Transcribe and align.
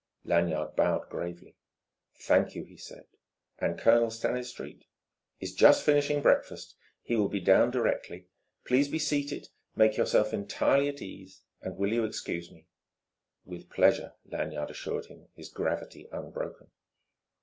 Lanyard 0.25 0.75
bowed 0.75 1.09
gravely. 1.09 1.55
"Thank 2.15 2.55
you," 2.55 2.63
he 2.63 2.75
said. 2.75 3.05
"And 3.59 3.77
Colonel 3.77 4.09
Stanistreet?" 4.09 4.85
"Is 5.39 5.53
just 5.53 5.83
finishing 5.83 6.23
breakfast. 6.23 6.73
He 7.03 7.15
will 7.15 7.29
be 7.29 7.39
down 7.39 7.69
directly. 7.69 8.25
Please 8.65 8.87
be 8.87 8.97
seated, 8.97 9.49
make 9.75 9.97
yourself 9.97 10.33
entirely 10.33 10.89
at 10.89 11.03
ease. 11.03 11.43
And 11.61 11.77
will 11.77 11.93
you 11.93 12.03
excuse 12.03 12.49
me?" 12.49 12.65
"With 13.45 13.69
pleasure," 13.69 14.13
Lanyard 14.25 14.71
assured 14.71 15.05
him, 15.05 15.27
his 15.35 15.49
gravity 15.49 16.07
unbroken. 16.11 16.71